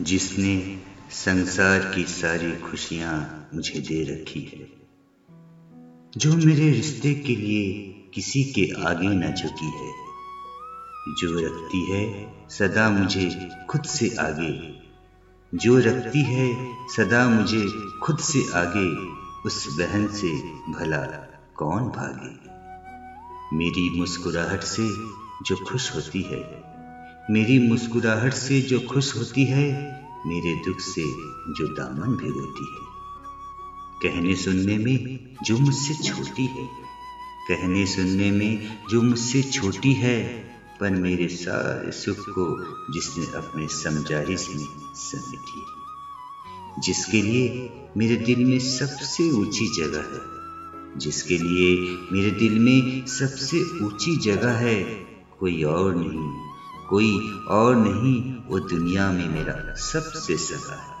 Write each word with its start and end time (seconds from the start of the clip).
जिसने 0.00 0.78
संसार 1.10 1.92
की 1.94 2.04
सारी 2.04 2.52
खुशियाँ 2.52 3.48
मुझे 3.54 3.80
दे 3.80 4.04
रखी 4.04 4.40
है। 4.40 4.88
जो 6.16 6.36
मेरे 6.36 6.70
रिश्ते 6.70 7.14
के 7.14 7.36
लिए 7.36 7.72
किसी 8.14 8.44
के 8.44 8.82
आगे 8.82 9.08
न 9.08 9.34
झुकी 9.34 9.66
है, 9.66 9.92
जो 11.08 11.46
रखती 11.46 11.92
है 11.92 12.32
सदा 12.48 12.90
मुझे 12.90 13.48
खुद 13.70 13.82
से 13.82 14.16
आगे। 14.16 14.80
जो 15.54 15.78
रखती 15.78 16.22
है 16.22 16.76
सदा 16.96 17.28
मुझे 17.28 17.66
खुद 18.02 18.18
से 18.18 18.38
आगे, 18.54 18.96
उस 19.46 19.78
बहन 19.78 20.08
से 20.08 20.32
भला 20.52 21.06
कौन 21.56 21.82
भागे? 21.82 22.50
मेरी 23.56 24.00
मुस्कुराहट 24.00 24.60
से 24.60 24.88
जो 25.42 25.64
खुश 25.64 25.94
होती 25.94 26.22
है 26.22 26.70
मेरी 27.30 27.58
मुस्कुराहट 27.58 28.32
से 28.32 28.60
जो 28.60 28.80
खुश 28.80 29.16
होती 29.16 29.44
है, 29.44 29.66
मेरे 30.26 30.54
दुख 30.54 30.80
से 30.80 31.02
जो 31.52 31.66
दामन 31.68 32.16
भिगोती 32.16 32.64
है। 32.64 32.90
कहने 34.02 34.34
सुनने 34.34 34.78
में 34.78 35.04
जो 35.44 35.58
मुझसे 35.58 35.94
छोटी 35.94 36.46
है, 36.46 36.66
कहने 37.48 37.86
सुनने 37.86 38.30
में 38.30 38.58
जो 38.90 39.02
मुझसे 39.02 39.42
छोटी 39.42 39.92
है, 39.92 40.22
पर 40.80 40.90
मेरे 40.90 41.28
सारे 41.28 41.90
सुख 41.90 42.16
को 42.16 42.46
जिसने 42.92 43.26
अपने 43.26 43.66
समझाइश 43.68 44.48
में 44.50 44.66
समेटी 44.94 45.64
जिसके 46.80 47.22
लिए 47.22 47.70
मेरे 47.96 48.16
दिल 48.16 48.44
में 48.44 48.58
सबसे 48.58 49.30
ऊँची 49.30 49.66
जगह 49.76 49.98
है, 49.98 50.20
जिसके 50.98 51.38
लिए 51.38 51.78
मेरे 52.12 52.30
दिल 52.30 52.58
में 52.58 53.06
सबसे 53.06 53.84
ऊँची 53.84 54.16
जगह 54.16 54.52
है, 54.52 54.82
कोई 55.38 55.62
और 55.62 55.94
नहीं। 55.94 56.49
कोई 56.90 57.20
और 57.48 57.76
नहीं, 57.76 58.22
वो 58.48 58.58
दुनिया 58.58 59.10
में 59.10 59.28
मेरा 59.28 59.74
सबसे 59.76 60.36
सगा 60.36 60.74
है। 60.74 61.00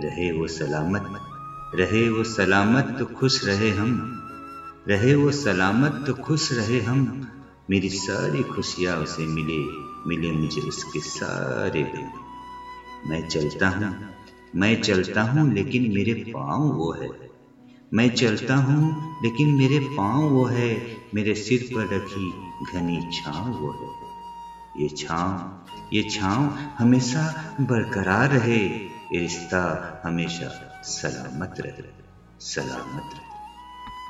रहे 0.00 0.32
वो 0.32 0.46
सलामत, 0.46 1.08
रहे 1.74 2.08
वो 2.08 2.24
सलामत 2.24 2.96
तो 2.98 3.04
खुश 3.04 3.44
रहे 3.44 3.70
हम। 3.70 4.02
रहे 4.88 5.14
वो 5.14 5.30
सलामत 5.30 6.02
तो 6.06 6.12
खुश 6.12 6.52
रहे 6.52 6.80
हम। 6.80 7.20
मेरी 7.70 7.88
सारी 7.88 8.42
खुशियाँ 8.42 8.96
उसे 8.98 9.26
मिले 9.26 9.58
मिले 10.06 10.32
मुझे 10.32 10.60
उसके 10.60 10.98
सारे 10.98 11.82
दिन 11.82 12.08
मैं 13.10 13.28
चलता 13.28 13.68
हूँ, 13.68 13.96
मैं 14.54 14.74
चलता 14.76 15.22
हूँ, 15.22 15.52
लेकिन 15.52 15.82
मेरे 15.82 16.14
पाँव 16.14 16.62
वो 16.62 16.92
है। 16.92 17.08
मैं 17.94 18.08
चलता 18.08 18.54
हूँ, 18.54 18.94
लेकिन 19.22 19.48
मेरे 19.48 19.78
पाँव 19.78 20.28
वो 20.28 20.46
है। 20.46 20.82
मेरे 21.14 21.34
सिर 21.34 21.62
पर 21.74 21.94
रखी 21.96 22.30
घनी 22.72 23.00
छाँव 23.12 23.46
वो 23.46 23.72
है। 23.72 24.03
ये 24.76 24.88
छाँव 24.88 25.64
ये 25.92 26.02
छाँव 26.02 26.58
हमेशा 26.78 27.56
बरकरार 27.60 28.30
रहे। 28.30 28.58
ये 29.12 29.20
रिश्ता 29.20 30.00
हमेशा 30.04 30.80
सलामत 30.82 31.54
रहे। 31.60 31.92
सलामत 32.40 33.14
रहे। 33.14 33.33